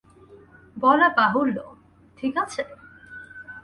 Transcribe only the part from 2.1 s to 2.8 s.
ঠিক আছে?